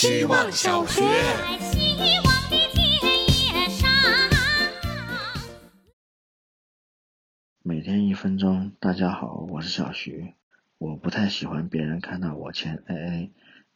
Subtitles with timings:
[0.00, 1.02] 希望小学。
[7.62, 10.32] 每天一分钟，大家好，我是小徐。
[10.78, 13.32] 我不太喜欢别人看到我签 AA，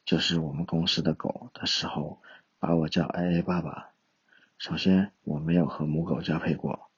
[0.07, 2.23] 就是我们公司的狗的时候，
[2.59, 3.91] 把我叫 AA 爸爸。
[4.57, 6.89] 首先，我没有和母狗交配过，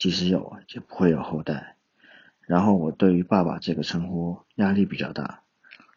[0.00, 1.76] 即使有，也不会有后代。
[2.40, 5.43] 然后，我对于爸爸这个称呼压力比较大。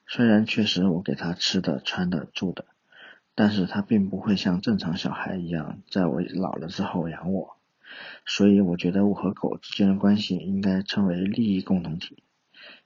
[0.07, 2.65] 虽然确实我给它吃的、穿的、住的，
[3.35, 7.57] 但是它并不会像正常小孩一样，在我老了之后养我。
[8.25, 12.23] 所以，我觉得我和狗之间的关系应该称为利益共同体。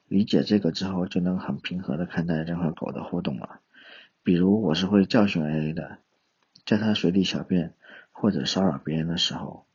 [0.08, 3.62] 理解这个之后，就能很平和的看待人和狗的互动了。
[4.24, 6.00] 比如，我是会教训 AA 的，
[6.66, 7.74] 在它随地小便。
[8.14, 9.66] 或者骚扰别人的时候，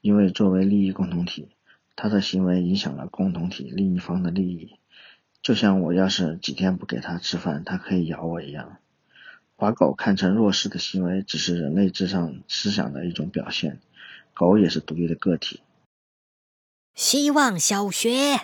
[0.00, 1.48] 因为作为利益共同体，
[1.96, 4.76] 他的行为影响了共同体另一方的利益。
[5.46, 8.78] 就像我要是几天不给它吃饭，它可以咬我一样。
[9.54, 13.78] 把狗看成弱势的行为，只是人类至上思想的一种表现。
[14.34, 15.60] 狗也是独立的个体。
[16.96, 18.40] 希望小学，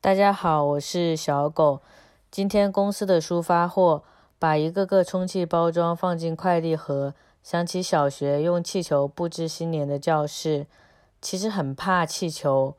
[0.00, 1.82] 大家好，我是小狗。
[2.30, 4.02] 今天公司的书发货，
[4.38, 7.14] 把一个个充气包装放进快递盒。
[7.42, 10.66] 想起小学用气球布置新年的教室，
[11.20, 12.78] 其实很怕气球，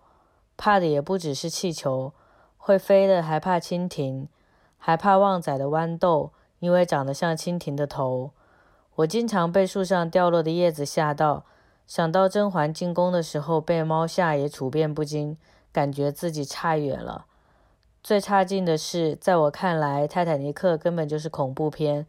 [0.58, 2.12] 怕的也不只是气球，
[2.64, 4.28] 会飞的还怕蜻蜓，
[4.78, 8.30] 还怕旺仔的豌豆，因为长得像蜻蜓的头。
[8.98, 11.44] 我经常被树上掉落的叶子吓到，
[11.88, 15.36] 想到甄嬛进宫的时候被猫吓也处变不惊，
[15.72, 17.26] 感觉自己差远了。
[18.04, 22.06] 最差劲的是，在我看来，泰坦尼克根本就是恐怖片，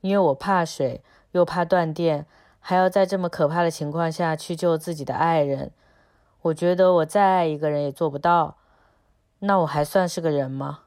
[0.00, 1.02] 因为我怕水。
[1.32, 2.24] 又怕断电，
[2.60, 5.70] 还要在这么可怕的情况下去救自己的爱人，
[6.40, 8.56] 我觉得我再爱一个人也做不到，
[9.40, 10.84] 那我还算是个人吗？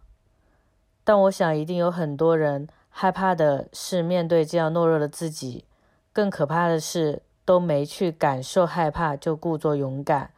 [1.04, 5.66] 但我想一定有很多人害怕的是面对这样懦弱的自己，
[6.14, 10.32] 更可怕的是都没去感受害怕就故作勇敢。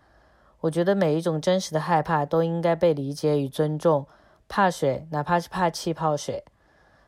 [0.61, 4.07] 我觉得每一种真实的害怕都应该被理解与尊重，
[4.47, 6.45] 怕水哪怕是怕气泡水，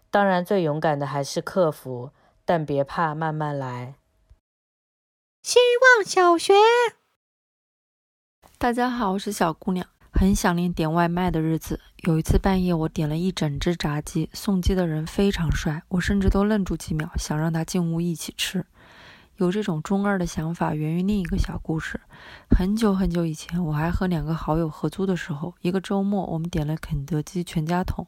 [0.10, 2.12] 当然最勇敢的还是克服。
[2.46, 3.96] 但别怕，慢慢来。
[5.42, 5.60] 希
[5.98, 6.54] 望小学，
[8.58, 9.88] 大家好，我是小姑娘，
[10.24, 11.82] 很想念点外卖的日子。
[12.04, 18.66] 有一次半夜，我点了一整只炸鸡，送鸡的人非常帅，我甚至都愣住几秒，想让他进屋一起吃。
[19.36, 22.00] 有这种中二的想法，源于另一个小故事。
[22.50, 28.08] 很久很久以前，我还和两个好友合租的时候，一个周末，我们点了肯德基全家桶，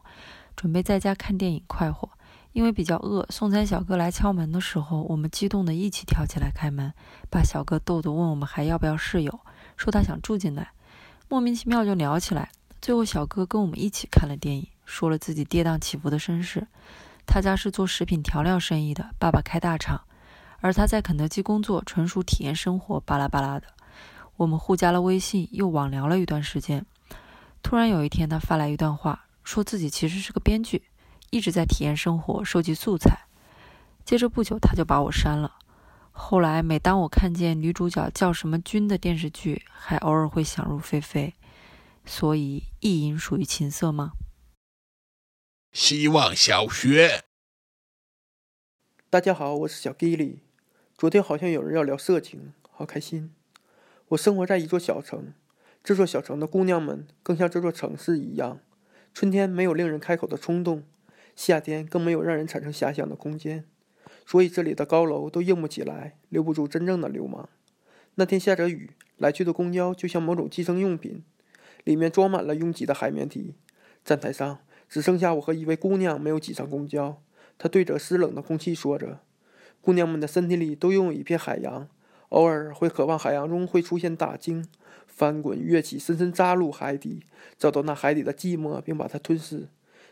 [0.56, 2.10] 准备在家看电影快活。
[2.54, 6.94] 因为比较饿，送餐小哥来敲门的时候，我们激动的一起跳起来开门，
[7.30, 9.42] 把小哥逗得问我们还要不要室友，
[9.76, 10.70] 说他想住进来，
[11.28, 12.52] 莫名其妙就聊起来。
[12.82, 16.68] 最后小哥跟我们一起看了电影，说了自己跌宕起伏的身世。
[17.26, 20.04] 他家是做食品调料生意的，爸爸开大厂，
[20.60, 23.68] 而他在肯德基工作，纯属体验生活，巴拉巴拉的。
[24.38, 26.86] 我们互加了微信，又网聊了一段时间。
[27.64, 30.84] 突然有一天，他发来一段话，说自己其实是个编剧。
[31.32, 33.26] 一直在体验生活，收集素材。
[34.06, 35.56] 接着不久，他就把我删了。
[36.18, 41.34] 后来，每当我看见女主角叫什么君的电视剧，还偶尔会想入非非。
[42.06, 44.14] 所以，意淫属于情色吗？
[45.74, 47.26] 希望小学。
[49.10, 50.40] 大家好，我是小 Gilly。
[50.98, 53.36] 昨天好像有人要聊色情，好开心。
[54.08, 55.34] 我生活在一座小城，
[55.84, 58.62] 这座小城的姑娘们更像这座城市一样，
[59.14, 60.86] 春天没有令人开口的冲动。
[61.36, 63.66] 夏天更没有让人产生遐想的空间，
[64.26, 67.48] 所以这里的高楼都硬不起来，留不住真正的流氓。
[68.16, 71.24] 那天下着雨，来去的公交就像某种寄生用品，
[71.84, 73.56] 里面装满了拥挤的海绵体。
[74.04, 77.22] 站台上只剩下我和一位姑娘没有挤上公交。
[77.58, 79.22] 她对着湿冷的空气说着
[79.82, 81.88] ：“姑娘们的身体里都拥有一片海洋，
[82.30, 84.68] 偶尔会渴望海洋中会出现大鲸，
[85.08, 87.24] 翻滚跃起，深深扎入海底，
[87.58, 89.70] 找到那海底的寂寞，并把它吞噬。”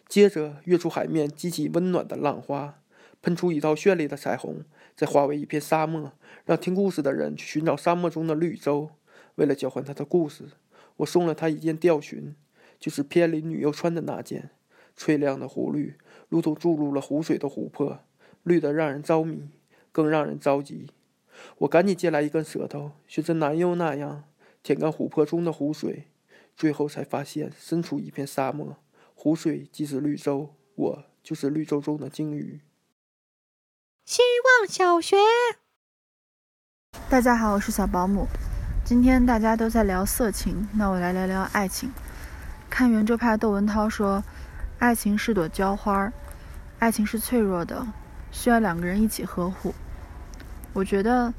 [0.07, 2.79] 接着跃出海面，激起温暖的浪花，
[3.23, 4.63] 喷出一道绚丽的彩虹，
[4.95, 6.11] 再化为一片沙漠，
[6.45, 8.91] 让听故事的人去寻找沙漠中的绿洲。
[9.35, 10.49] 为了交换他的故事，
[10.97, 12.35] 我送了他一件吊裙，
[12.77, 14.51] 就是片里女优穿的那件。
[14.95, 15.95] 翠亮的湖绿，
[16.29, 18.01] 如同注入了湖水的琥珀，
[18.43, 19.49] 绿得让人着迷，
[19.91, 20.91] 更让人着急。
[21.59, 24.25] 我赶紧借来一根舌头，学着男优那样
[24.61, 26.07] 舔干琥珀中的湖水，
[26.55, 28.75] 最后才发现身处一片沙漠。
[29.15, 32.59] 湖水即是绿洲，我就是绿洲中的鲸鱼。
[34.05, 34.21] 希
[34.59, 35.15] 望小学，
[37.09, 38.27] 大家好，我是小保姆。
[38.83, 41.89] 今天大家都在聊色情，那我来聊聊爱情。
[42.69, 44.21] 看圆桌派窦文涛说，
[44.77, 46.11] 爱情是朵娇花，
[46.79, 47.87] 爱情是脆弱的，
[48.29, 49.73] 需要两个人一起呵护。
[50.73, 51.33] 我觉得，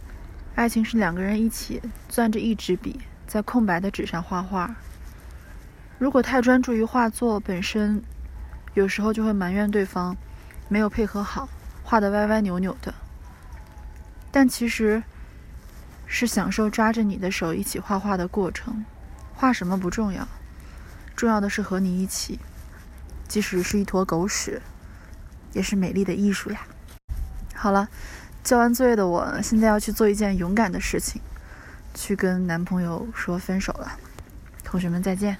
[0.55, 4.75] 爱情是两个人一起攥着一支笔，在空白的纸上画画。
[5.99, 8.03] 如果太专注于画作本身，
[8.73, 10.17] 有时候就会埋怨对方
[10.69, 11.47] 没有配合好，
[11.95, 12.93] 画的歪歪扭扭的。
[14.33, 15.05] 但其实，
[16.09, 18.85] 是享受抓着你的手一起画画的过程。
[19.33, 20.27] 画什么不重要，
[21.15, 22.41] 重要的是和你一起，
[23.29, 24.61] 即使是一坨狗屎，
[25.53, 26.67] 也是美丽的艺术呀。
[27.55, 27.89] 好了，
[28.43, 31.23] 交完作业的我现在要去做一件勇敢的事情，
[31.95, 34.01] 去跟男朋友说分手了。
[34.65, 35.39] 同学们再见。